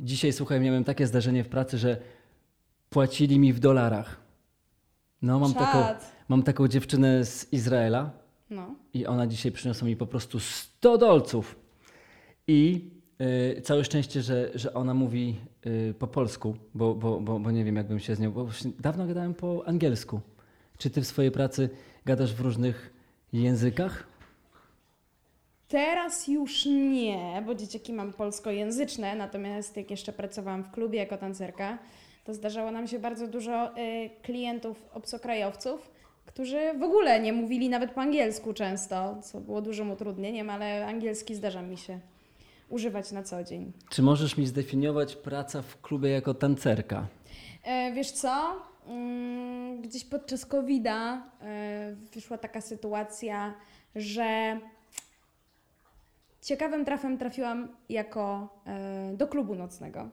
[0.00, 1.96] Dzisiaj, słuchaj, miałem takie zdarzenie w pracy, że
[2.90, 4.20] płacili mi w dolarach.
[5.22, 5.84] No, mam, taką,
[6.28, 8.10] mam taką dziewczynę z Izraela
[8.50, 8.74] No.
[8.94, 11.56] i ona dzisiaj przyniosła mi po prostu 100 dolców.
[12.46, 12.90] I
[13.56, 15.36] y, całe szczęście, że, że ona mówi
[15.66, 18.32] y, po polsku, bo, bo, bo, bo nie wiem, jakbym się z nią.
[18.32, 18.48] Bo
[18.80, 20.20] dawno gadałem po angielsku.
[20.78, 21.70] Czy ty w swojej pracy
[22.04, 22.94] gadasz w różnych
[23.32, 24.06] językach?
[25.74, 31.78] Teraz już nie, bo dzieciaki mam polskojęzyczne, natomiast jak jeszcze pracowałam w klubie jako tancerka,
[32.24, 35.90] to zdarzało nam się bardzo dużo y, klientów obcokrajowców,
[36.26, 41.34] którzy w ogóle nie mówili nawet po angielsku często, co było dużym utrudnieniem, ale angielski
[41.34, 42.00] zdarza mi się
[42.68, 43.72] używać na co dzień.
[43.90, 47.06] Czy możesz mi zdefiniować pracę w klubie jako tancerka?
[47.64, 48.62] E, wiesz co?
[48.86, 53.54] Mm, Gdzieś podczas COVID-a e, wyszła taka sytuacja,
[53.96, 54.58] że
[56.44, 60.08] ciekawym trafem trafiłam jako e, do klubu nocnego.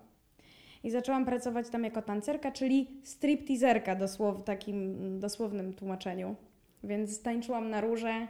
[0.83, 6.35] I zaczęłam pracować tam jako tancerka, czyli stripteaserka dosłow, w takim dosłownym tłumaczeniu.
[6.83, 8.27] Więc tańczyłam na róże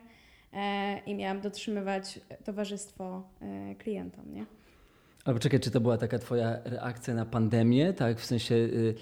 [0.54, 4.46] e, i miałam dotrzymywać towarzystwo e, klientom, nie?
[5.26, 7.94] Albo czekaj, czy to była taka twoja reakcja na pandemię?
[7.94, 8.96] Tak, w sensie y,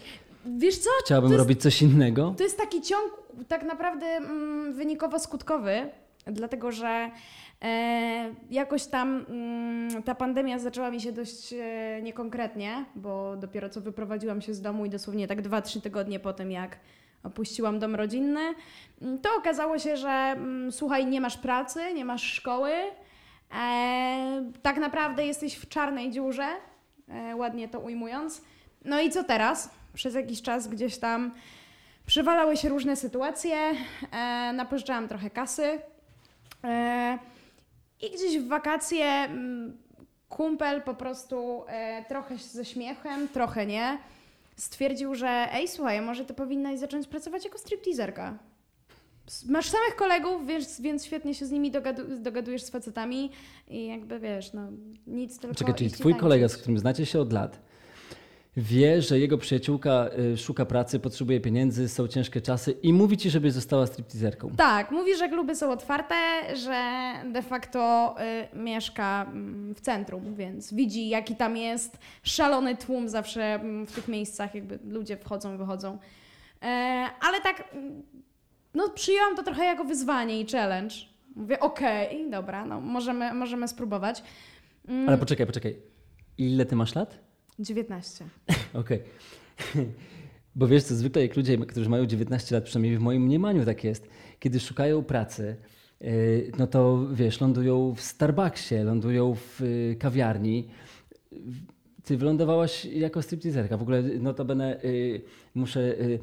[0.58, 0.90] Wiesz co?
[1.06, 2.34] chciałabym jest- robić coś innego?
[2.38, 3.12] To jest taki ciąg
[3.48, 5.88] tak naprawdę mm, wynikowo-skutkowy,
[6.26, 7.12] dlatego że
[7.62, 13.82] e, jakoś tam mm, ta pandemia zaczęła mi się dość e, niekonkretnie, bo dopiero co
[13.82, 16.78] wyprowadziłam się z domu i dosłownie tak 2-3 tygodnie po tym, jak
[17.24, 18.54] opuściłam dom rodzinny,
[19.02, 24.78] mm, to okazało się, że mm, słuchaj, nie masz pracy, nie masz szkoły, e, tak
[24.78, 26.48] naprawdę jesteś w czarnej dziurze,
[27.08, 28.42] e, ładnie to ujmując.
[28.86, 29.70] No i co teraz?
[29.94, 31.32] Przez jakiś czas gdzieś tam
[32.06, 33.58] przywalały się różne sytuacje,
[34.12, 35.80] e, napożyczałam trochę kasy
[38.02, 39.78] i gdzieś w wakacje mm,
[40.30, 43.98] kumpel po prostu e, trochę ze śmiechem, trochę nie,
[44.56, 48.38] stwierdził, że ej słuchaj, może ty powinnaś zacząć pracować jako stripteaserka.
[49.50, 53.32] Masz samych kolegów, więc, więc świetnie się z nimi dogadu- dogadujesz z facetami
[53.68, 54.62] i jakby wiesz, no
[55.08, 56.62] nic tylko Czekaj, czyli twój kolega, z tańczyć.
[56.62, 57.60] którym znacie się od lat,
[58.60, 63.30] wie, że jego przyjaciółka y, szuka pracy, potrzebuje pieniędzy, są ciężkie czasy i mówi ci,
[63.30, 64.52] żebyś została stripteaserką.
[64.58, 66.16] Tak, mówi, że kluby są otwarte,
[66.56, 68.16] że de facto
[68.54, 73.92] y, mieszka mm, w centrum, więc widzi, jaki tam jest szalony tłum zawsze mm, w
[73.92, 75.98] tych miejscach, jakby ludzie wchodzą, wychodzą.
[76.62, 76.66] E,
[77.22, 78.04] ale tak, mm,
[78.74, 80.96] no przyjęłam to trochę jako wyzwanie i challenge.
[81.36, 84.24] Mówię, okej, dobra, no możemy, możemy spróbować.
[84.88, 85.78] Mm, Ale poczekaj, poczekaj.
[86.38, 87.29] Ile ty masz lat?
[87.60, 88.26] 19.
[88.74, 89.00] Okej.
[90.56, 93.84] Bo wiesz co, zwykle jak ludzie, którzy mają 19 lat, przynajmniej w moim mniemaniu tak
[93.84, 94.08] jest,
[94.40, 95.56] kiedy szukają pracy,
[96.02, 100.68] yy, no to wiesz, lądują w Starbucksie, lądują w y, kawiarni.
[102.04, 103.78] Ty wylądowałaś jako stripteaserka.
[103.78, 105.22] W ogóle notabene y,
[105.56, 105.80] muszę...
[106.02, 106.20] y,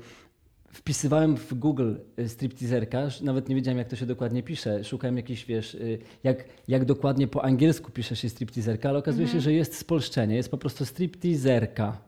[0.72, 4.84] Wpisywałem w Google y, stripteaserka, nawet nie wiedziałem jak to się dokładnie pisze.
[4.84, 9.40] Szukałem jakiś, wiesz, y, jak, jak dokładnie po angielsku pisze się stripteaserka, ale okazuje się,
[9.40, 11.98] że jest spolszczenie, jest po prostu stripteaserka.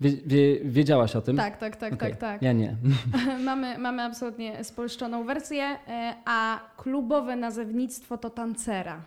[0.00, 1.36] Wie, wie, wiedziałaś o tym?
[1.36, 2.42] Tak, tak, tak, Okej, tak, tak.
[2.42, 2.76] Ja nie.
[3.44, 9.02] mamy, mamy absolutnie spolszczoną wersję, e, a klubowe nazewnictwo to tancera.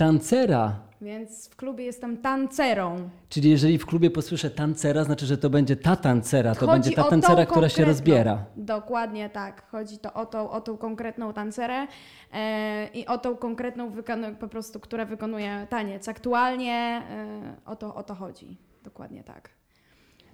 [0.00, 0.80] Tancera.
[1.00, 3.10] Więc w klubie jestem tancerą.
[3.28, 6.92] Czyli jeżeli w klubie posłyszę tancera, znaczy, że to będzie ta tancera, to Chodzi będzie
[6.92, 8.44] ta tancera, która się rozbiera.
[8.56, 9.66] Dokładnie tak.
[9.70, 11.86] Chodzi to o tą, o tą konkretną tancerę
[12.32, 13.92] e, i o tą konkretną,
[14.40, 16.08] po prostu, która wykonuje taniec.
[16.08, 18.56] Aktualnie e, o, to, o to chodzi.
[18.84, 19.50] Dokładnie tak.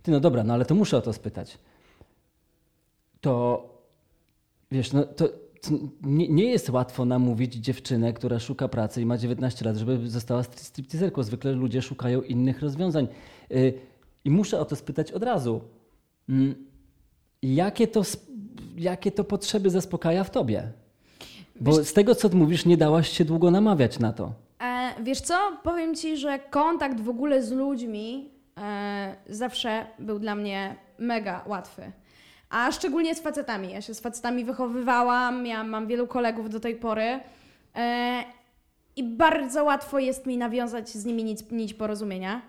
[0.02, 1.58] Ty, no dobra, no ale to muszę o to spytać.
[3.20, 3.64] To,
[4.70, 5.28] wiesz, no to
[6.02, 10.42] nie, nie jest łatwo namówić dziewczynę, która szuka pracy i ma 19 lat, żeby została
[10.42, 11.22] stri- stripteaserką.
[11.22, 13.08] Zwykle ludzie szukają innych rozwiązań.
[13.52, 13.74] Y,
[14.24, 15.60] I muszę o to spytać od razu.
[16.28, 16.54] Mm,
[17.42, 18.02] Jakie to,
[18.76, 20.72] jakie to potrzeby zaspokaja w tobie?
[21.60, 24.32] Bo z tego, co mówisz, nie dałaś się długo namawiać na to.
[24.62, 25.34] E, wiesz co?
[25.62, 31.92] Powiem ci, że kontakt w ogóle z ludźmi e, zawsze był dla mnie mega łatwy.
[32.50, 33.72] A szczególnie z facetami.
[33.72, 37.20] Ja się z facetami wychowywałam, miałam, mam wielu kolegów do tej pory.
[37.74, 38.24] E,
[38.96, 42.42] I bardzo łatwo jest mi nawiązać z nimi nić, nić porozumienia.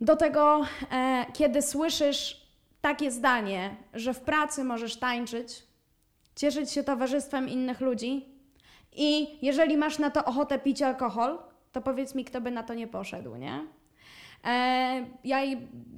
[0.00, 2.46] Do tego, e, kiedy słyszysz
[2.80, 5.62] takie zdanie, że w pracy możesz tańczyć,
[6.36, 8.34] cieszyć się towarzystwem innych ludzi,
[8.96, 11.38] i jeżeli masz na to ochotę pić alkohol,
[11.72, 13.66] to powiedz mi, kto by na to nie poszedł, nie?
[14.44, 15.38] E, ja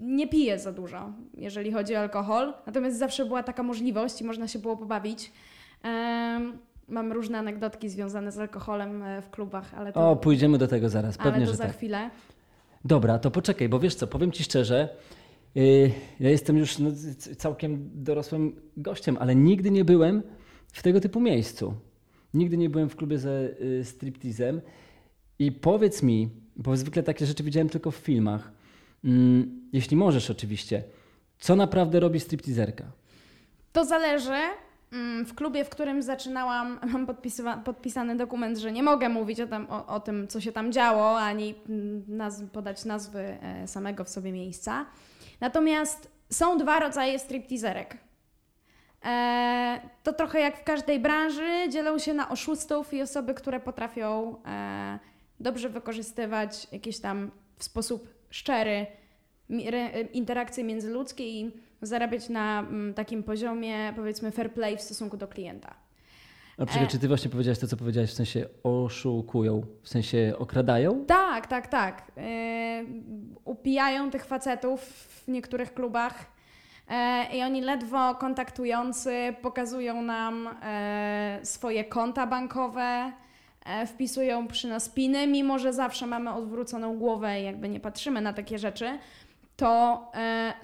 [0.00, 4.48] nie piję za dużo, jeżeli chodzi o alkohol, natomiast zawsze była taka możliwość i można
[4.48, 5.32] się było pobawić.
[5.84, 6.40] E,
[6.88, 10.88] mam różne anegdotki związane z alkoholem e, w klubach, ale to, O, pójdziemy do tego
[10.88, 11.76] zaraz, ale pewnie, to że za tak.
[11.76, 12.10] chwilę.
[12.84, 14.88] Dobra, to poczekaj, bo wiesz co, powiem ci szczerze,
[15.54, 15.90] yy,
[16.20, 16.90] ja jestem już no,
[17.37, 20.22] całkiem dorosłym gościem, ale nigdy nie byłem
[20.72, 21.75] w tego typu miejscu.
[22.34, 24.60] Nigdy nie byłem w klubie ze y, striptizem.
[25.38, 28.50] I powiedz mi, bo zwykle takie rzeczy widziałem tylko w filmach,
[29.05, 30.82] mm, jeśli możesz oczywiście,
[31.38, 32.85] co naprawdę robi striptizerka?
[33.73, 34.43] To zależy.
[34.93, 37.06] Mm, W klubie, w którym zaczynałam, mam
[37.64, 41.55] podpisany dokument, że nie mogę mówić o, o, o tym, co się tam działo, ani
[41.69, 44.87] mm, nazw, podać nazwy e, samego w sobie miejsca.
[45.41, 47.97] Natomiast są dwa rodzaje stripteaserek.
[49.05, 54.37] E, to trochę jak w każdej branży, dzielą się na oszustów i osoby, które potrafią
[54.47, 54.99] e,
[55.40, 58.86] dobrze wykorzystywać jakieś tam w sposób szczery
[60.12, 61.50] interakcje międzyludzkie i
[61.82, 65.74] zarabiać na mm, takim poziomie, powiedzmy, fair play w stosunku do klienta.
[66.58, 66.86] A czekaj, E.
[66.86, 71.04] czy ty właśnie powiedziałaś to, co powiedziałaś, w sensie oszukują, w sensie okradają?
[71.04, 72.12] Tak, tak, tak.
[72.16, 72.22] Yy,
[73.44, 76.24] upijają tych facetów w niektórych klubach
[76.90, 80.48] yy, i oni ledwo kontaktujący pokazują nam
[81.38, 83.12] yy, swoje konta bankowe,
[83.86, 88.32] wpisują przy nas piny, mimo że zawsze mamy odwróconą głowę i jakby nie patrzymy na
[88.32, 88.98] takie rzeczy,
[89.56, 90.02] to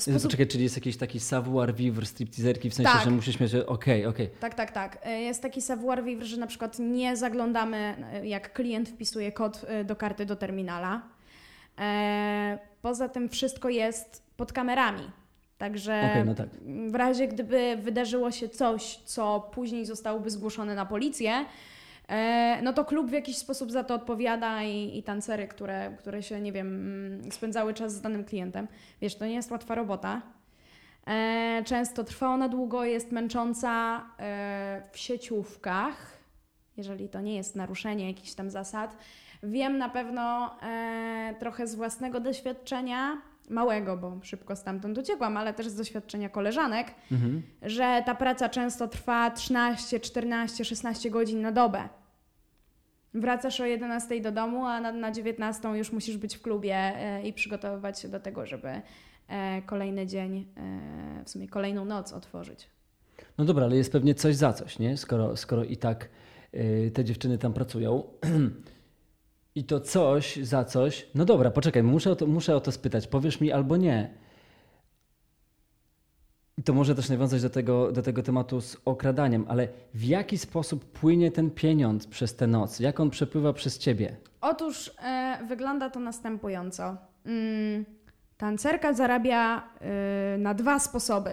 [0.06, 3.04] yy, sposób czyli jest jakiś taki savoir vivre stripteaserki, w sensie, Tak.
[3.04, 4.30] że musisz mieć, okej, okej.
[4.40, 5.06] Tak, tak, tak.
[5.06, 9.66] Y, Jest taki savoir vivre, że na przykład nie zaglądamy, y, jak klient wpisuje kod
[9.84, 11.02] do karty do terminala.
[11.78, 15.10] E, Poza tym wszystko jest pod kamerami.
[15.58, 16.48] Także Okej, no tak.
[16.90, 21.44] w razie gdyby wydarzyło się coś, co później zostałoby zgłoszone na policję, e,
[22.62, 26.40] no to klub w jakiś sposób za to odpowiada i, i tancery, które, które się,
[26.40, 28.68] nie wiem, mm, spędzały czas z danym klientem.
[29.00, 30.22] Wiesz, to nie jest łatwa robota.
[31.06, 36.18] E, Często trwa ona długo, jest męcząca e, w sieciówkach,
[36.76, 38.96] jeżeli to nie jest naruszenie jakichś tam zasad.
[39.42, 43.22] Wiem na pewno e, trochę z własnego doświadczenia,
[43.52, 47.42] małego, bo szybko stamtąd uciekłam, ale też z doświadczenia koleżanek, Mhm.
[47.62, 51.88] że ta praca często trwa 13, 14, 16 godzin na dobę.
[53.14, 57.22] Wracasz o 11 do domu, a na, na 19 już musisz być w klubie e,
[57.22, 58.68] i przygotowywać się do tego, żeby
[59.28, 62.66] e, kolejny dzień, e, w sumie kolejną noc otworzyć.
[63.38, 64.96] No dobra, ale jest pewnie coś za coś, nie?
[64.96, 66.08] Skoro, skoro i tak
[66.94, 68.02] te dziewczyny tam pracują.
[69.54, 71.06] I to coś za coś.
[71.14, 73.06] No dobra, poczekaj, muszę o to, muszę o to spytać.
[73.06, 74.14] Powiesz mi albo nie.
[76.58, 80.38] I to może też nawiązać do tego, do tego tematu z okradaniem, ale w jaki
[80.38, 82.80] sposób płynie ten pieniądz przez tę noc?
[82.80, 84.16] Jak on przepływa przez ciebie?
[84.40, 86.96] Otóż e, wygląda to następująco.
[87.26, 87.84] Mm,
[88.36, 91.30] tancerka zarabia e, na dwa sposoby.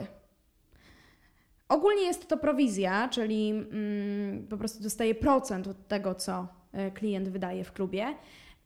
[1.69, 6.48] Ogólnie jest to prowizja, czyli mm, po prostu dostaje procent od tego, co
[6.94, 8.06] klient wydaje w klubie.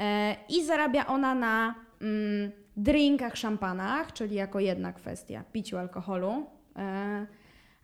[0.01, 6.45] E, I zarabia ona na mm, drinkach, szampanach, czyli jako jedna kwestia, piciu alkoholu.
[6.75, 7.25] E,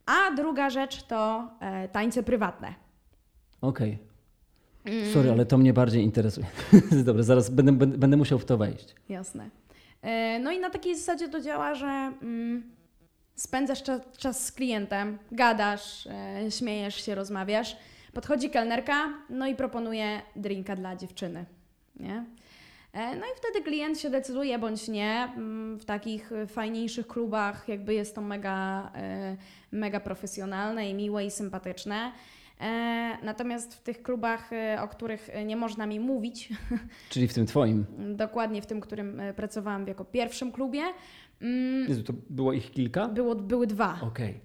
[0.06, 2.74] a druga rzecz to e, tańce prywatne.
[3.62, 3.98] Okej.
[4.86, 5.14] Mm.
[5.14, 6.46] Sorry, ale to mnie bardziej interesuje.
[7.06, 8.96] Dobra, zaraz będę, będę, musiał w to wejść.
[9.10, 9.50] Jasne.
[10.02, 11.88] E, No i na takiej zasadzie to działa, że
[12.22, 12.64] mm,
[13.36, 17.78] spędzasz czas, czas z klientem, gadasz, e, śmiejesz się, rozmawiasz.
[18.14, 21.46] Podchodzi kelnerka, no i proponuje drinka dla dziewczyny.
[21.96, 22.26] Nie?
[22.94, 25.12] E, No i wtedy klient się decyduje bądź nie.
[25.36, 29.38] Mm, W takich fajniejszych klubach jakby jest to mega, e,
[29.72, 32.12] mega profesjonalne i miłe i sympatyczne.
[32.62, 34.50] E, Natomiast w tych klubach,
[34.82, 36.50] o których nie można mi mówić,
[37.10, 37.86] Czyli w tym twoim.
[38.16, 40.82] dokładnie w tym, którym pracowałam jako pierwszym klubie,
[41.42, 43.08] mm, Jezu, to było ich kilka?
[43.08, 44.00] było, były dwa.
[44.02, 44.40] Okej.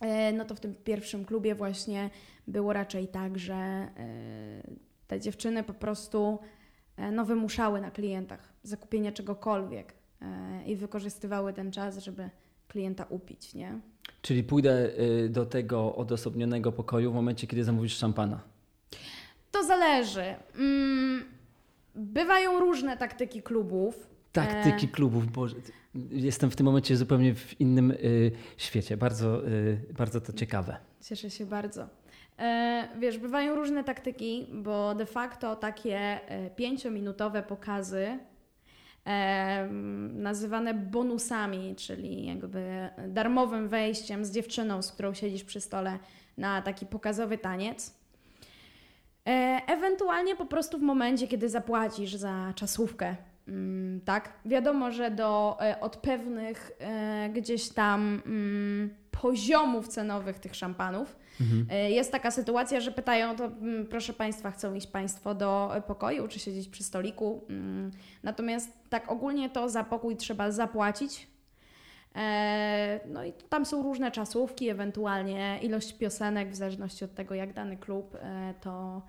[0.00, 2.10] E, No to w tym pierwszym klubie właśnie
[2.48, 3.90] było raczej tak, że e,
[5.06, 6.38] te dziewczyny po prostu
[6.96, 12.30] e, no, wymuszały na klientach zakupienia czegokolwiek e, i wykorzystywały ten czas, żeby
[12.68, 13.80] klienta upić, nie?
[14.22, 18.40] Czyli pójdę y, do tego odosobnionego pokoju w momencie, kiedy zamówisz szampana.
[19.50, 20.34] To zależy.
[20.58, 21.24] Mm,
[21.94, 24.06] Bywają różne taktyki klubów.
[24.32, 24.88] Taktyki E.
[24.88, 25.56] klubów, Boże.
[26.10, 28.96] Jestem w tym momencie zupełnie w innym y, świecie.
[28.96, 30.76] Bardzo, y, bardzo to ciekawe.
[31.00, 31.88] Cieszę się bardzo.
[32.38, 38.18] E, wiesz, bywają różne taktyki, bo de facto takie e, pięciominutowe pokazy
[39.06, 39.68] e,
[40.12, 45.98] nazywane bonusami, czyli jakby darmowym wejściem z dziewczyną, z którą siedzisz przy stole
[46.36, 47.98] na taki pokazowy taniec.
[49.66, 53.16] Ewentualnie po prostu w momencie, kiedy zapłacisz za czasówkę
[53.48, 56.72] Mm, tak, wiadomo, że do, od pewnych
[57.32, 61.66] gdzieś tam mm, poziomów cenowych tych szampanów mhm.
[61.70, 66.28] e, jest taka sytuacja, że pytają, to mm, proszę Państwa, chcą iść Państwo do pokoju
[66.28, 67.44] czy siedzieć przy stoliku.
[67.48, 67.90] Mm,
[68.22, 71.26] natomiast tak ogólnie to za pokój trzeba zapłacić.
[72.16, 77.52] E, no i tam są różne czasówki, ewentualnie ilość piosenek, w zależności od tego, jak
[77.52, 79.02] dany klub e, to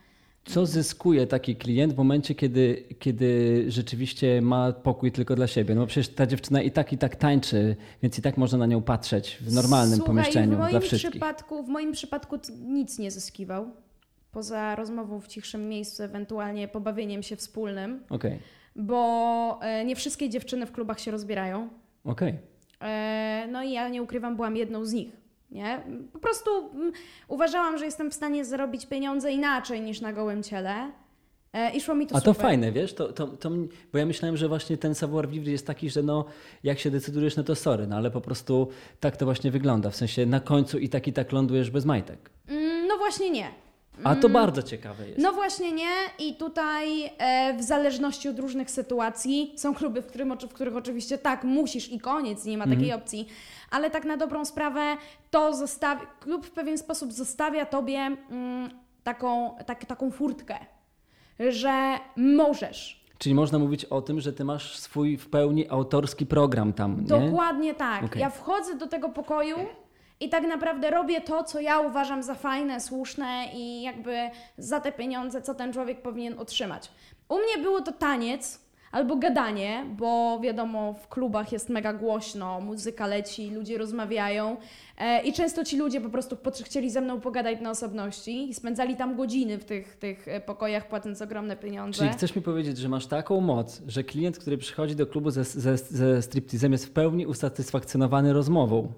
[0.49, 5.75] co zyskuje taki klient w momencie, kiedy, kiedy rzeczywiście ma pokój tylko dla siebie?
[5.75, 8.81] No przecież ta dziewczyna i tak, i tak tańczy, więc i tak można na nią
[8.81, 11.11] patrzeć w normalnym Słuchaj, pomieszczeniu w moim dla wszystkich.
[11.11, 13.71] Przypadku, w moim przypadku nic nie zyskiwał.
[14.31, 18.03] Poza rozmową w cichszym miejscu, ewentualnie pobawieniem się wspólnym.
[18.09, 18.39] Okay.
[18.75, 21.69] Bo e, nie wszystkie dziewczyny w klubach się rozbierają.
[22.03, 22.29] Okej.
[22.29, 22.89] Okay.
[22.89, 25.19] E, no i ja nie ukrywam, byłam jedną z nich.
[25.51, 25.83] Nie?
[26.13, 26.91] Po prostu mm,
[27.27, 30.91] uważałam, że jestem w stanie zarobić pieniądze inaczej niż na gołym ciele.
[31.53, 32.35] E, I szło mi to A super.
[32.35, 33.49] to fajne, wiesz, to, to, to,
[33.91, 36.25] bo ja myślałem, że właśnie ten savoir vivre jest taki, że no,
[36.63, 38.67] jak się decydujesz, no to sorry, no ale po prostu
[38.99, 39.89] tak to właśnie wygląda.
[39.89, 42.29] W sensie na końcu i tak i tak lądujesz bez majtek.
[42.47, 43.47] Mm, no właśnie nie.
[44.03, 44.33] A to mm.
[44.33, 45.19] bardzo ciekawe jest.
[45.19, 50.37] No właśnie nie i tutaj e, w zależności od różnych sytuacji są kluby, w, którym,
[50.37, 53.01] w których oczywiście tak, musisz i koniec, nie ma takiej mhm.
[53.01, 53.27] opcji,
[53.71, 54.97] ale tak na dobrą sprawę
[55.31, 58.69] to zostawi, klub w pewien sposób zostawia Tobie mm,
[59.03, 60.55] taką, tak, taką furtkę,
[61.49, 62.99] że możesz.
[63.17, 67.07] Czyli można mówić o tym, że ty masz swój w pełni autorski program tam, nie?
[67.07, 68.03] Dokładnie tak.
[68.03, 68.21] Okay.
[68.21, 69.57] Ja wchodzę do tego pokoju
[70.19, 74.91] i tak naprawdę robię to, co ja uważam za fajne, słuszne i jakby za te
[74.91, 76.91] pieniądze, co ten człowiek powinien otrzymać.
[77.29, 83.07] U mnie było to taniec albo gadanie, bo wiadomo, w klubach jest mega głośno, muzyka
[83.07, 84.57] leci, ludzie rozmawiają
[84.97, 88.95] e, i często ci ludzie po prostu chcieli ze mną pogadać na osobności i spędzali
[88.95, 91.99] tam godziny w tych, tych e, pokojach, płacąc ogromne pieniądze.
[91.99, 95.43] Czyli chcesz mi powiedzieć, że masz taką moc, że klient, który przychodzi do klubu ze,
[95.43, 98.93] ze, ze striptizem jest w pełni usatysfakcjonowany rozmową?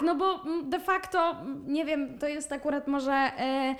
[0.00, 3.74] Tak, no bo de facto, nie wiem, to jest akurat może e,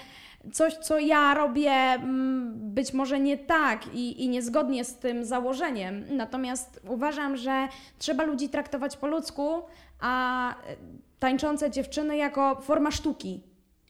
[0.52, 6.04] coś, co ja robię mm, być może nie tak i, i niezgodnie z tym założeniem.
[6.16, 9.62] Natomiast uważam, że trzeba ludzi traktować po ludzku,
[10.00, 10.54] a e,
[11.18, 13.40] tańczące dziewczyny jako forma sztuki.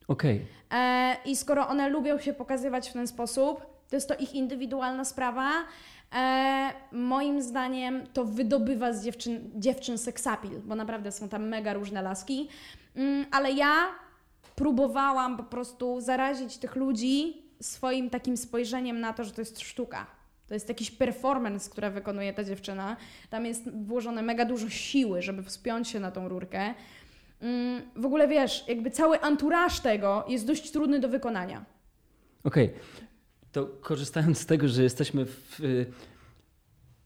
[0.09, 0.37] Okej.
[0.69, 0.79] Okay.
[0.81, 5.05] E, I skoro one lubią się pokazywać w ten sposób, to jest to ich indywidualna
[5.05, 5.51] sprawa.
[6.15, 12.03] E, moim zdaniem to wydobywa z dziewczyn, dziewczyn seksapil, bo naprawdę są tam mega różne
[12.03, 12.49] laski.
[12.97, 13.87] Mm, ale ja
[14.57, 20.07] próbowałam po prostu zarazić tych ludzi swoim takim spojrzeniem na to, że to jest sztuka.
[20.47, 22.97] To jest jakiś performance, który wykonuje ta dziewczyna.
[23.31, 26.75] Tam jest włożone mega dużo siły, żeby wspiąć się na tą rurkę.
[27.41, 31.65] Mm, w ogóle wiesz, jakby cały anturaż tego jest dość trudny do wykonania.
[32.45, 32.67] Okej.
[32.67, 33.10] Okay.
[33.53, 35.61] To korzystając z tego, że jesteśmy w,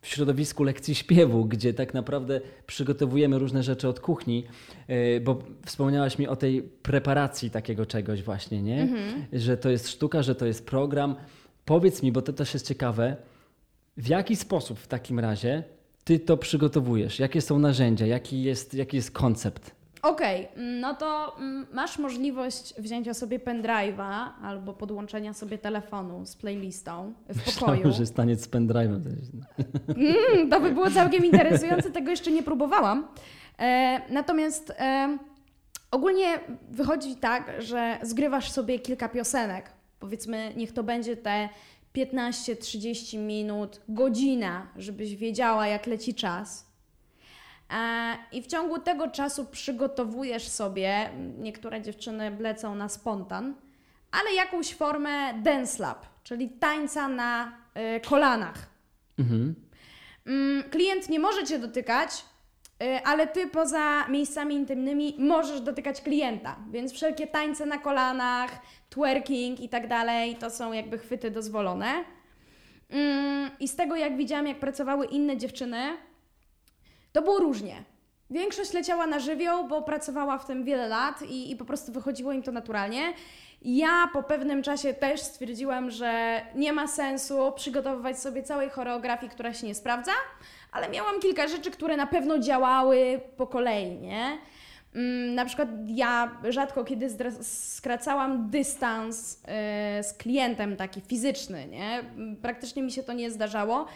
[0.01, 4.45] w środowisku lekcji śpiewu, gdzie tak naprawdę przygotowujemy różne rzeczy od kuchni,
[4.89, 8.83] e, bo wspomniałaś mi o tej preparacji takiego czegoś właśnie, nie?
[8.83, 9.25] Mhm.
[9.33, 11.15] Że to jest sztuka, że to jest program.
[11.65, 13.17] Powiedz mi, bo to też jest ciekawe,
[13.97, 15.63] w jaki sposób w takim razie
[16.05, 17.19] ty to przygotowujesz?
[17.19, 18.07] Jakie są narzędzia?
[18.07, 19.74] Jaki jest, jaki jest koncept?
[20.05, 26.37] Okej, okay, no to mm, masz możliwość wzięcia sobie pendrive'a albo podłączenia sobie telefonu z
[26.37, 27.77] playlistą w pokoju.
[27.77, 29.01] Myślałem, że staniec z pendrive'em.
[29.89, 33.09] Mm, to by było całkiem interesujące, tego jeszcze nie próbowałam.
[33.59, 35.19] E, natomiast e,
[35.91, 39.71] ogólnie wychodzi tak, że zgrywasz sobie kilka piosenek.
[40.01, 41.49] Powiedzmy, niech to będzie te
[41.97, 46.74] 15-30 minut, godzina, żebyś wiedziała, jak leci czas
[48.33, 53.55] I w ciągu tego czasu przygotowujesz sobie, niektóre dziewczyny blecą na spontan,
[54.13, 57.53] ale jakąś formę dance lab, czyli tańca na
[57.97, 58.67] y, kolanach.
[59.19, 59.55] Mhm.
[60.27, 62.25] Mm, klient nie może cię dotykać,
[62.83, 68.51] y, ale ty poza miejscami intymnymi możesz dotykać klienta, więc wszelkie tańce na kolanach,
[68.91, 72.05] twerking i tak dalej, to są jakby chwyty dozwolone.
[72.91, 75.97] Mm, I z tego jak widziałam, jak pracowały inne dziewczyny,
[77.15, 77.85] to było różnie.
[78.31, 82.33] Większość leciała na żywioł, bo pracowała w tym wiele lat i, i po prostu wychodziło
[82.33, 83.13] im to naturalnie.
[83.63, 89.55] Ja po pewnym czasie też stwierdziłam, że nie ma sensu przygotowywać sobie całej choreografii, która
[89.55, 90.13] się nie sprawdza,
[90.73, 94.39] ale miałam kilka rzeczy, które na pewno działały po kolei, nie?
[94.95, 97.09] Mm, na przykład ja rzadko kiedy
[97.43, 99.43] skracałam dystans
[99.97, 102.05] yy, z klientem taki fizyczny, nie?
[102.43, 103.87] Praktycznie mi się to nie zdarzało.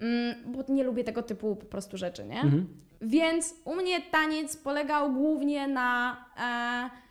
[0.00, 2.40] Mm, bo nie lubię tego typu po prostu rzeczy, nie?
[2.40, 2.66] Mhm.
[3.00, 7.06] Więc u mnie taniec polegał głównie na, e,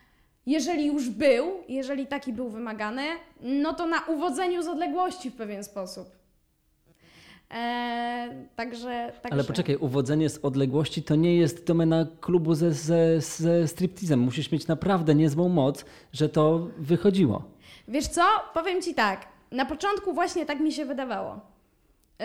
[0.46, 3.04] jeżeli już był, jeżeli taki był wymagany,
[3.42, 6.26] no to na uwodzeniu z odległości w pewien sposób.
[7.52, 9.34] E, także, także...
[9.34, 14.20] Ale poczekaj, uwodzenie z odległości to nie jest domena klubu ze, ze, ze striptizem.
[14.20, 17.44] Musisz mieć naprawdę niezłą moc, że to wychodziło.
[17.88, 18.22] Wiesz co?
[18.54, 19.28] Powiem ci tak.
[19.52, 21.40] Na początku właśnie tak mi się wydawało,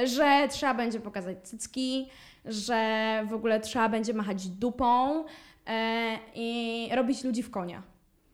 [0.05, 2.09] że trzeba będzie pokazać cycki,
[2.45, 5.25] że w ogóle trzeba będzie machać dupą
[5.67, 7.83] e, i robić ludzi w konia.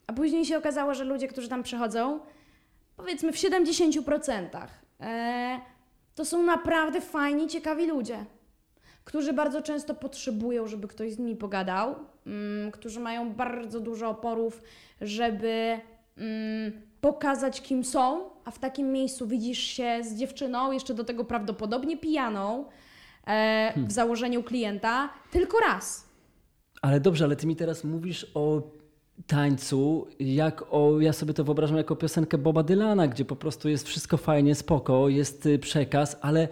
[0.06, 2.20] A później się okazało, że ludzie, którzy tam przychodzą,
[2.96, 4.66] powiedzmy w 70%,
[5.00, 5.60] e,
[6.14, 8.24] to są naprawdę fajni, ciekawi ludzie,
[9.04, 11.94] którzy bardzo często potrzebują, żeby ktoś z nimi pogadał,
[12.26, 14.62] mm, którzy mają bardzo dużo oporów,
[15.00, 15.80] żeby
[16.16, 21.24] mm, pokazać, kim są, a w takim miejscu widzisz się z dziewczyną, jeszcze do tego
[21.24, 22.64] prawdopodobnie pijaną,
[23.26, 26.08] e, w założeniu klienta, tylko raz.
[26.82, 28.62] Ale dobrze, ale ty mi teraz mówisz o
[29.26, 33.86] tańcu, jak o, ja sobie to wyobrażam jako piosenkę Boba Dylana, gdzie po prostu jest
[33.86, 36.48] wszystko fajnie, spoko, jest y, przekaz, ale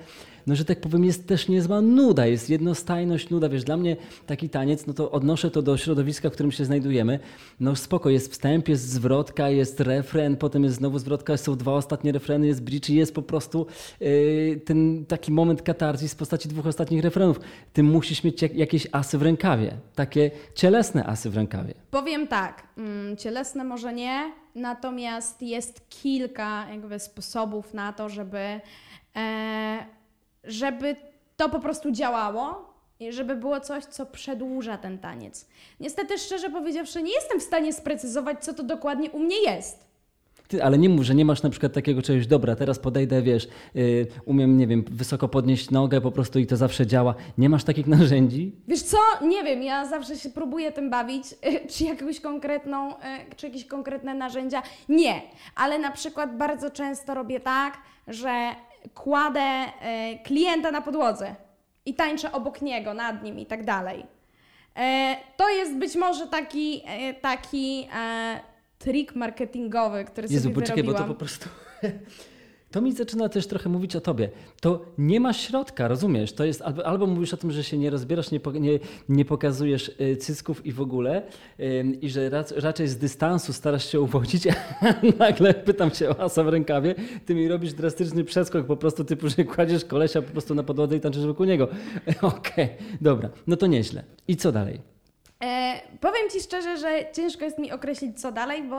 [0.46, 3.48] no, że tak powiem, jest też niezła nuda, jest jednostajność, nuda.
[3.48, 3.96] Wiesz, dla mnie
[4.26, 7.18] taki taniec, no to odnoszę to do środowiska, w którym się znajdujemy.
[7.60, 12.12] No spoko, jest wstęp, jest zwrotka, jest refren, potem jest znowu zwrotka, są dwa ostatnie
[12.12, 13.66] refreny, jest bridge i jest po prostu
[14.00, 17.40] yy, ten taki moment katarzis w postaci dwóch ostatnich refrenów.
[17.72, 21.74] Ty musisz mieć jak, jakieś asy w rękawie, takie cielesne asy w rękawie.
[21.90, 28.60] Powiem tak, mm, cielesne może nie, natomiast jest kilka jakby sposobów na to, żeby
[29.16, 29.86] e,
[30.46, 30.96] żeby
[31.36, 35.46] to po prostu działało i żeby było coś, co przedłuża ten taniec.
[35.80, 39.84] Niestety, szczerze powiedziawszy, nie jestem w stanie sprecyzować, co to dokładnie u mnie jest.
[40.48, 43.48] Ty, ale nie mów, że nie masz na przykład takiego czegoś, dobra, teraz podejdę, wiesz,
[43.74, 47.14] yy, umiem, nie wiem, wysoko podnieść nogę po prostu i to zawsze działa.
[47.38, 48.52] Nie masz takich narzędzi?
[48.68, 51.24] Wiesz co, nie wiem, ja zawsze się próbuję tym bawić,
[51.70, 52.94] czy jakąś konkretną, yy,
[53.36, 54.62] czy jakieś konkretne narzędzia.
[54.88, 55.22] Nie,
[55.56, 58.54] ale na przykład bardzo często robię tak, że
[58.94, 61.34] kładę e, klienta na podłodze
[61.86, 64.06] i tańczę obok niego, nad nim i tak dalej.
[64.76, 67.88] E, to jest być może taki, e, taki
[68.78, 71.02] trik marketingowy, który Jezu, sobie poczekaj, wyrobiłam.
[71.02, 71.48] bo to po prostu...
[72.74, 74.30] To mi zaczyna też trochę mówić o tobie.
[74.60, 76.32] To nie ma środka, rozumiesz?
[76.32, 78.78] To jest albo, albo mówisz o tym, że się nie rozbierasz, nie, nie,
[79.08, 81.22] nie pokazujesz y, cysków i w ogóle
[82.00, 84.54] i że rac, raczej z dystansu starasz się uwodzić, a
[85.18, 86.94] nagle pytam cię o asa w rękawie,
[87.26, 90.96] ty mi robisz drastyczny przeskok po prostu typu, że kładziesz kolesia po prostu na podłodze
[90.96, 91.64] i tańczysz wokół niego.
[92.22, 92.68] Okej, okay,
[93.00, 94.04] dobra, no to nieźle.
[94.28, 94.80] I co dalej?
[95.42, 98.76] E, powiem Ci szczerze, że ciężko jest mi określić co dalej, bo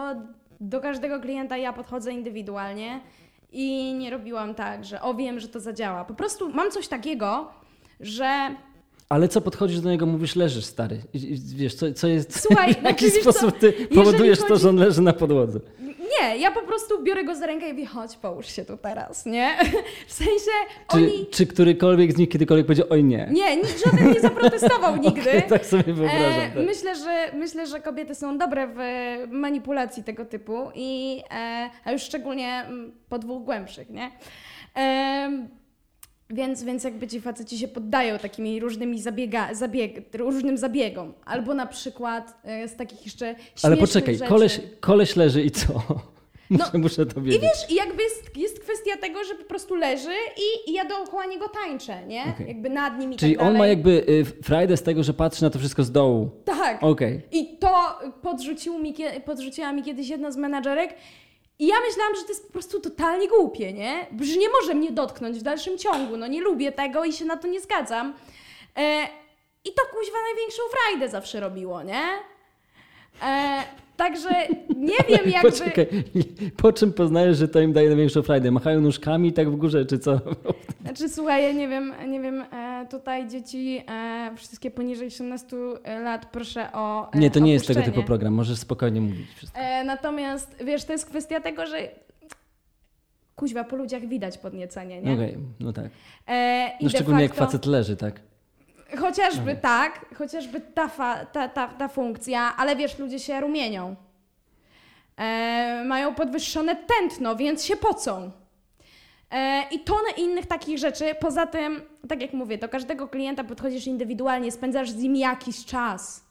[0.59, 2.99] do każdego klienta ja podchodzę indywidualnie
[3.55, 6.05] i nie robiłam tak, że o wiem, że to zadziała.
[6.05, 7.49] Po prostu mam coś takiego,
[7.99, 8.55] że
[9.09, 11.01] ale co podchodzisz do niego, mówisz, leżysz stary.
[11.13, 12.39] I, wiesz, co, co jest.
[12.39, 14.49] Słuchaj, w jaki sposób ty powodujesz chodzi...
[14.49, 15.59] to, że on leży na podłodze?
[16.11, 19.25] Nie, ja po prostu biorę go za rękę i mówię, chodź, połóż się tu teraz,
[19.25, 19.57] nie?
[20.07, 20.51] W sensie
[20.91, 21.27] czy, oni...
[21.31, 23.29] Czy którykolwiek z nich kiedykolwiek powiedział, oj nie?
[23.31, 25.29] Nie, nikt żaden nie zaprotestował nigdy.
[25.29, 26.41] Okay, tak sobie wyobrażam.
[26.41, 26.65] E, tak.
[26.65, 28.79] Myślę, że, myślę, że kobiety są dobre w
[29.31, 34.11] manipulacji tego typu i e, a już szczególnie mm, po dwóch głębszych, nie?
[34.75, 35.47] E,
[36.29, 41.13] więc, więc jakby ci faceci się poddają takimi różnymi zabiega, zabieg, różnym zabiegom.
[41.25, 44.29] Albo na przykład e, z takich jeszcze Ale poczekaj, rzeczy.
[44.29, 45.81] Koleś, koleś leży i co?
[46.49, 47.41] No, muszę to wiedzieć.
[47.41, 51.25] I wiesz, jakby jest, jest kwestia tego, że po prostu leży i, i ja dookoła
[51.25, 52.23] niego tańczę, nie?
[52.35, 52.47] Okay.
[52.47, 55.43] Jakby nad nim i Czyli tak on ma jakby y, frajdę z tego, że patrzy
[55.43, 56.29] na to wszystko z dołu.
[56.45, 56.83] Tak.
[56.83, 57.21] Okay.
[57.31, 60.93] I to podrzucił mi, podrzuciła mi kiedyś jedna z menadżerek
[61.59, 64.07] i ja myślałam, że to jest po prostu totalnie głupie, nie?
[64.21, 66.17] Że nie może mnie dotknąć w dalszym ciągu.
[66.17, 68.13] No nie lubię tego i się na to nie zgadzam.
[68.77, 69.07] E,
[69.65, 72.03] I to kuźwa największą frajdę zawsze robiło, nie?
[73.23, 73.63] E,
[73.97, 74.29] Także
[74.75, 75.51] nie wiem jakby...
[75.51, 75.87] Poczekaj,
[76.57, 78.51] po czym poznajesz, że to im daje największą frajdę?
[78.51, 80.19] Machają nóżkami tak w górze, czy co?
[80.83, 85.57] Znaczy słuchaj, ja nie wiem, nie wiem, e, tutaj dzieci e, wszystkie poniżej 18
[86.03, 89.59] lat proszę o Nie, to nie jest tego typu program, możesz spokojnie mówić wszystko.
[89.85, 91.77] Natomiast wiesz, to jest kwestia tego, że
[93.35, 95.13] kuźwa po ludziach widać podniecenie, nie?
[95.13, 95.85] Okej, okay, no tak.
[96.27, 97.41] E, no szczególnie facto...
[97.41, 98.21] jak facet leży, tak?
[98.99, 99.59] Chociażby mhm.
[99.59, 103.95] tak, chociażby ta, fa, ta, ta, ta funkcja, ale wiesz, ludzie się rumienią.
[105.17, 108.31] E, mają podwyższone tętno, więc się pocą.
[109.31, 111.15] E, I tonę innych takich rzeczy.
[111.19, 116.25] Poza tym, tak jak mówię, do każdego klienta podchodzisz indywidualnie, spędzasz z nim jakiś czas.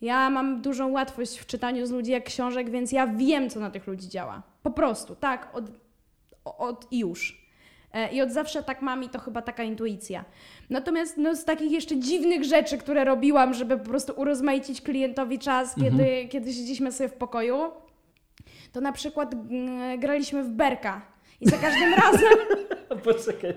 [0.00, 3.70] Ja mam dużą łatwość w czytaniu z ludzi jak książek, więc ja wiem, co na
[3.70, 4.42] tych ludzi działa.
[4.62, 5.64] Po prostu, tak, od,
[6.44, 7.47] od już.
[7.92, 10.24] E, I od zawsze tak mam i to chyba taka intuicja.
[10.70, 15.78] Natomiast no, z takich jeszcze dziwnych rzeczy, które robiłam, żeby po prostu urozmaicić klientowi czas,
[15.78, 15.96] mhm.
[15.98, 17.58] kiedy, kiedy siedzieliśmy sobie w pokoju,
[18.72, 19.34] to na przykład
[19.98, 21.02] graliśmy w berka.
[21.40, 22.38] I za każdym razem.
[23.04, 23.54] Poczekaj.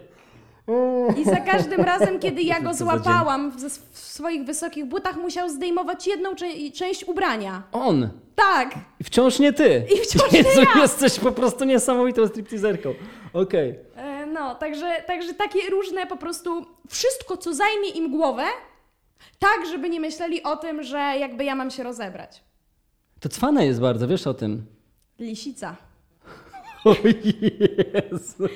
[1.17, 3.56] I za każdym razem, kiedy ja go złapałam w,
[3.91, 7.63] w swoich wysokich butach, musiał zdejmować jedną cze- część ubrania.
[7.72, 8.10] On!
[8.36, 8.76] Tak!
[9.00, 9.84] I wciąż nie ty!
[9.96, 10.82] I wciąż nie Jezu, ja.
[10.82, 12.94] jesteś po prostu niesamowitą stripteaserką.
[13.34, 13.70] Okej.
[13.70, 13.76] E,
[14.34, 18.44] No, także, także takie różne po prostu wszystko, co zajmie im głowę,
[19.39, 22.44] tak, żeby nie myśleli o tym, że jakby ja mam się rozebrać.
[23.20, 24.65] To cwane jest bardzo, wiesz o tym.
[25.20, 25.76] Lisica.
[26.86, 28.48] O Jezu.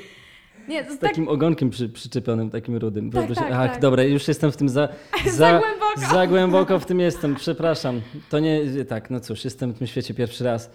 [0.68, 3.12] Nie, to Z tak, takim ogonkiem przy, przyczepionym, takim rudym.
[3.12, 3.82] Tak, tak, Ach, tak.
[3.82, 4.90] dobra, już jestem w tym za,
[5.26, 6.14] Za głęboko.
[6.14, 8.02] Za głęboko w tym jestem, przepraszam.
[8.30, 10.70] To nie, tak, no cóż, jestem w tym świecie pierwszy raz.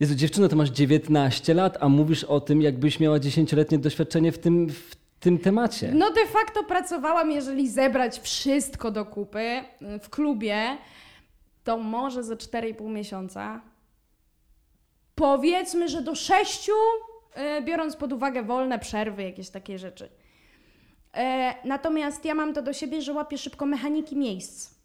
[0.00, 4.38] Jezu, dziewczyno, to masz 19 lat, a mówisz o tym, jakbyś miała 10-letnie doświadczenie w
[4.38, 5.90] tym, w tym temacie.
[5.94, 10.76] no de facto pracowałam, jeżeli zebrać wszystko do kupy y, w klubie,
[11.64, 13.60] to może ze 4,5 miesiąca.
[15.14, 20.08] Powiedzmy, że do 6, y, biorąc pod uwagę wolne przerwy, jakieś takie rzeczy.
[21.14, 24.77] E, Natomiast ja mam to do siebie, że łapię szybko mechaniki miejsc.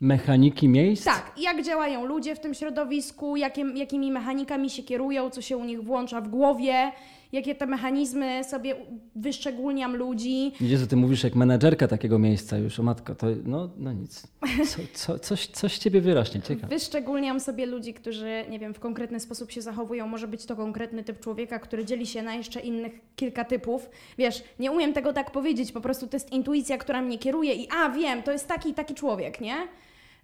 [0.00, 1.04] Mechaniki miejsc?
[1.04, 5.64] Tak, jak działają ludzie w tym środowisku, jakim, jakimi mechanikami się kierują, co się u
[5.64, 6.92] nich włącza w głowie,
[7.32, 8.76] jakie te mechanizmy sobie
[9.16, 10.52] wyszczególniam ludzi.
[10.60, 14.26] Jezu, ty mówisz jak menedżerka takiego miejsca już, o matko, to no, no nic.
[14.66, 16.66] Co, co, coś, coś ciebie wyrośnie, ciekawe.
[16.66, 20.06] Wyszczególniam sobie ludzi, którzy, nie wiem, w konkretny sposób się zachowują.
[20.06, 23.90] Może być to konkretny typ człowieka, który dzieli się na jeszcze innych kilka typów.
[24.18, 27.68] Wiesz, nie umiem tego tak powiedzieć, po prostu to jest intuicja, która mnie kieruje i
[27.76, 29.54] a, wiem, to jest taki taki człowiek, nie?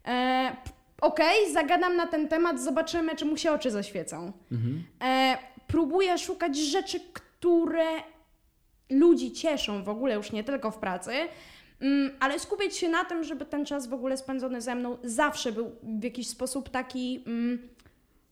[0.06, 0.56] E,
[1.00, 4.32] Okej, zagadam na ten temat, zobaczymy, czy mu się oczy zaświecą.
[5.04, 7.86] E, próbuję szukać rzeczy, które
[8.90, 11.12] ludzi cieszą w ogóle, już nie tylko w pracy,
[11.80, 15.52] mm, ale skupiać się na tym, żeby ten czas w ogóle spędzony ze mną zawsze
[15.52, 17.68] był w jakiś sposób taki mm,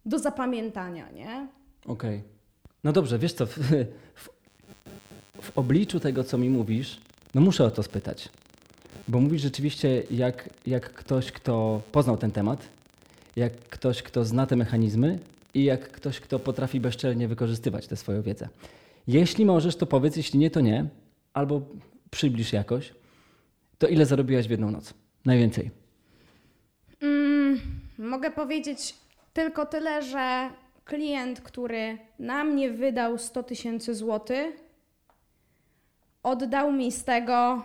[0.06, 1.46] do zapamiętania, nie?
[1.87, 2.22] Okej.
[2.84, 3.52] No dobrze, wiesz co, w,
[4.14, 4.28] w,
[5.42, 7.00] w obliczu tego, co mi mówisz,
[7.34, 8.28] no muszę o to spytać.
[9.09, 12.69] Bo mówisz rzeczywiście jak, jak ktoś, kto poznał ten temat,
[13.37, 15.19] jak ktoś, kto zna te mechanizmy
[15.55, 18.49] i jak ktoś, kto potrafi bezczelnie wykorzystywać tę swoją wiedzę.
[19.07, 20.87] Jeśli możesz, to powiedz, jeśli nie, to nie,
[21.33, 21.62] albo
[22.11, 22.95] przybliż jakoś,
[23.79, 24.95] to ile zarobiłaś w jedną noc?
[25.25, 25.71] Najwięcej.
[27.01, 27.61] Mm,
[27.99, 28.95] mogę powiedzieć
[29.33, 30.51] tylko tyle, że
[30.85, 34.64] klient, który na mnie wydał 100 tysięcy złotych,
[36.23, 37.62] oddał mi z tego.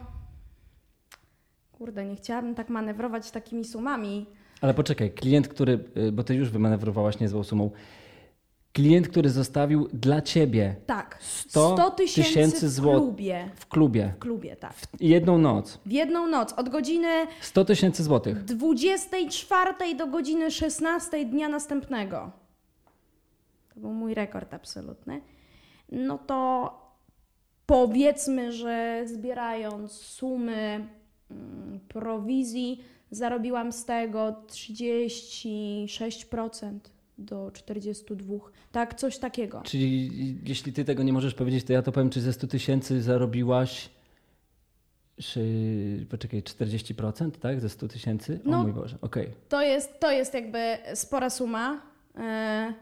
[1.80, 4.26] Kurde, nie chciałabym tak manewrować takimi sumami.
[4.62, 7.72] Ale poczekaj, klient, który, y, bo ty już wymanewrowałaś niezłą sumą,
[8.74, 13.02] klient, który zostawił dla ciebie Tak, 100 100 tysięcy tysięcy w złotych.
[13.04, 13.50] klubie.
[13.56, 14.74] w klubie W klubie, tak.
[14.74, 18.44] w jedną noc W jedną noc, od godziny 100 tysięcy złotych.
[18.44, 22.32] 24 do godziny 16 dnia następnego.
[23.74, 25.22] To był mój rekord absolutny.
[25.92, 26.72] No to
[27.66, 30.88] powiedzmy, że zbierając sumy
[31.90, 36.80] prowizji, zarobiłam z tego 36%
[37.18, 38.40] do 42%.
[38.72, 39.62] Tak, coś takiego.
[39.66, 40.10] Czyli
[40.46, 43.90] jeśli ty tego nie możesz powiedzieć, to ja to powiem, czy ze 100 tysięcy zarobiłaś
[46.10, 47.62] poczekaj, 40%, tak?
[47.62, 48.40] Ze 100 tysięcy?
[48.46, 48.64] O No.
[48.64, 49.30] mój Boże, okej.
[49.50, 51.82] To jest, to jest jakby spora suma.
[52.18, 52.74] E,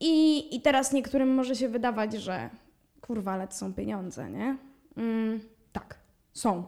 [0.00, 2.50] I, I teraz niektórym może się wydawać, że
[3.00, 4.56] kurwa, ale to są pieniądze, nie?
[4.96, 5.40] Mm,
[5.72, 5.98] tak,
[6.32, 6.64] są.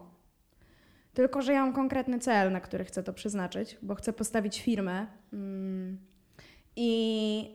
[1.14, 5.06] Tylko, że ja mam konkretny cel, na który chcę to przeznaczyć, bo chcę postawić firmę.
[5.32, 5.98] Mm,
[6.76, 7.50] I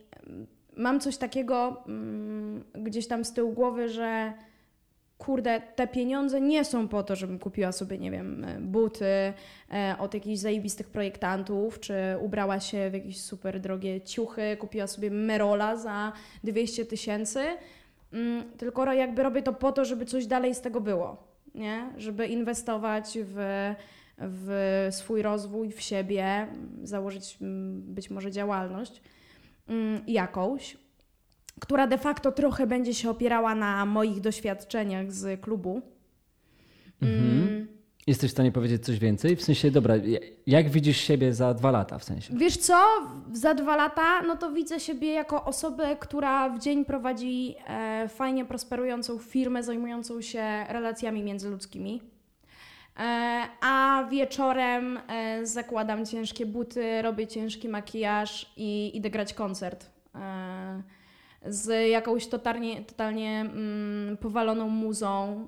[0.78, 4.34] mam coś takiego mm, gdzieś tam z tyłu głowy, że
[5.18, 9.06] kurde, te pieniądze nie są po to, żebym kupiła sobie, nie wiem, buty
[9.72, 15.12] e, od jakichś zajebistych projektantów, czy ubrała się w jakieś super drogie ciuchy, kupiła sobie
[15.12, 17.40] Merola za 200 tysięcy,
[18.14, 21.94] mm, tylko jakby robię to po to, żeby coś dalej z tego było, nie?
[21.98, 23.74] Żeby inwestować w,
[24.18, 29.02] w swój rozwój, w siebie, mm, założyć mm, być może działalność
[29.68, 30.78] mm, jakąś,
[31.60, 35.82] która de facto trochę będzie się opierała na moich doświadczeniach z klubu.
[37.02, 37.79] Mhm.
[38.10, 39.36] Jesteś w stanie powiedzieć coś więcej?
[39.36, 39.96] W sensie, dobra,
[40.48, 42.34] jak widzisz siebie za dwa lata w sensie?
[42.38, 42.84] Wiesz co,
[43.34, 48.46] za dwa lata, no to widzę siebie jako osobę, która w dzień prowadzi e, fajnie
[48.46, 52.02] prosperującą firmę zajmującą się relacjami międzyludzkimi.
[53.00, 59.90] E, a wieczorem e, zakładam ciężkie buty, robię ciężki makijaż i idę grać koncert.
[60.16, 60.84] E,
[61.46, 65.48] z jakąś totalnie, totalnie mm, powaloną muzą,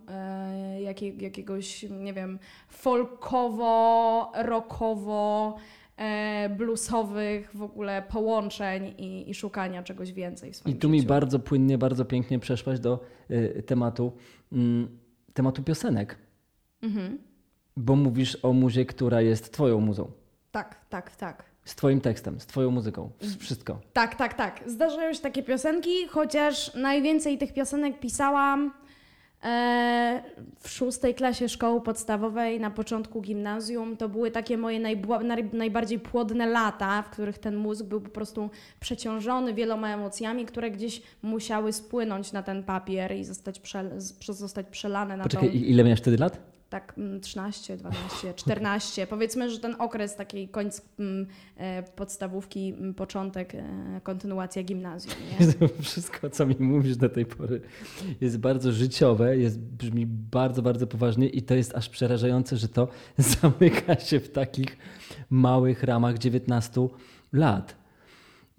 [0.79, 5.55] jakie, jakiegoś, nie wiem, folkowo, rockowo,
[5.97, 11.01] e, bluesowych w ogóle połączeń i, i szukania czegoś więcej w swoim I tu życiu.
[11.01, 12.99] mi bardzo płynnie, bardzo pięknie przeszłaś do
[13.31, 14.11] y, tematu,
[14.51, 14.99] mm,
[15.33, 16.17] tematu piosenek,
[16.81, 17.17] Mhm.
[17.77, 20.11] bo mówisz o muzie, która jest twoją muzą,
[20.51, 21.50] Tak, tak, tak.
[21.65, 23.79] Z twoim tekstem, z twoją muzyką, wszystko.
[23.93, 24.61] Tak, tak, tak.
[24.65, 28.73] Zdarzają się takie piosenki, chociaż najwięcej tych piosenek pisałam
[29.43, 30.23] e,
[30.59, 33.97] w szóstej klasie szkoły podstawowej, na początku gimnazjum.
[33.97, 38.49] To były takie moje najbła- najbardziej płodne lata, w których ten mózg był po prostu
[38.79, 44.65] przeciążony wieloma emocjami, które gdzieś musiały spłynąć na ten papier i zostać, prze, przez- zostać
[44.71, 45.55] przelane na Poczekaj, tą...
[45.55, 46.50] ile miałeś wtedy lat?
[46.71, 49.07] Tak, mm, 13, 12, 14.
[49.07, 55.15] Powiedzmy, że ten okres takiej końc mm, e, podstawówki, mm, początek, e, kontynuacja gimnazjum.
[55.39, 55.67] Nie?
[55.83, 57.61] Wszystko, co mi mówisz do tej pory,
[58.21, 62.87] jest bardzo życiowe, jest, brzmi bardzo, bardzo poważnie i to jest aż przerażające, że to
[63.41, 64.77] zamyka się w takich
[65.29, 66.87] małych ramach 19
[67.33, 67.75] lat.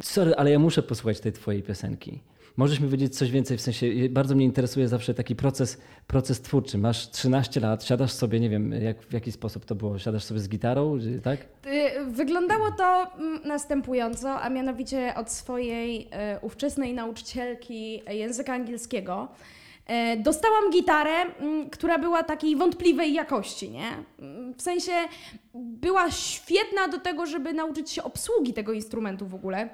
[0.03, 2.21] Sorry, ale ja muszę posłuchać tej twojej piosenki.
[2.57, 6.79] Możesz mi powiedzieć coś więcej, w sensie bardzo mnie interesuje zawsze taki proces, proces twórczy.
[6.79, 10.41] Masz 13 lat, siadasz sobie, nie wiem jak, w jaki sposób to było, siadasz sobie
[10.41, 11.39] z gitarą, tak?
[12.07, 19.29] Wyglądało to mm, następująco, a mianowicie od swojej e, ówczesnej nauczycielki języka angielskiego.
[19.87, 23.89] E, Dostałam gitarę, mm, która była takiej wątpliwej jakości, nie?
[24.19, 24.93] Mm, W sensie
[25.55, 29.69] była świetna do tego, żeby nauczyć się obsługi tego instrumentu w ogóle.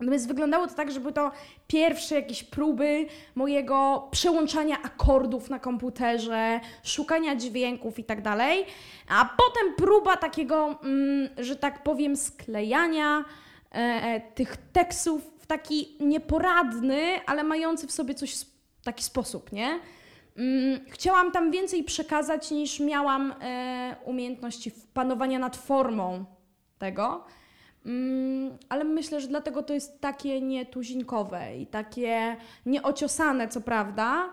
[0.00, 1.30] Natomiast wyglądało to tak, że były to
[1.66, 8.64] pierwsze jakieś próby mojego przełączania akordów na komputerze, szukania dźwięków i tak dalej,
[9.08, 13.24] a potem próba takiego, mm, że tak powiem, sklejania
[13.72, 18.34] e, e, tych tekstów w taki nieporadny, ale mający w sobie coś,
[18.84, 19.80] taki sposób, nie?
[20.36, 26.24] Mm, Chciałam tam więcej przekazać niż miałam e, umiejętności panowania nad formą
[26.78, 27.24] tego.
[27.86, 34.30] Mm, ale myślę, że dlatego to jest takie nietuzinkowe i takie nieociosane, co prawda,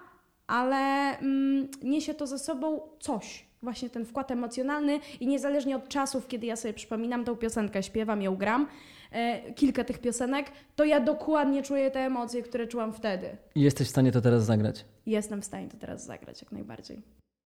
[0.48, 0.78] ale
[1.18, 3.46] mm, niesie to ze sobą coś.
[3.62, 8.22] Właśnie ten wkład emocjonalny i niezależnie od czasów, kiedy ja sobie przypominam tą piosenkę, śpiewam
[8.22, 8.68] ją, gram,
[9.12, 13.38] e, kilka tych piosenek, to ja dokładnie czuję te emocje, które czułam wtedy.
[13.56, 14.86] Jesteś w stanie to teraz zagrać.
[15.06, 17.23] Jestem w stanie to teraz zagrać jak najbardziej.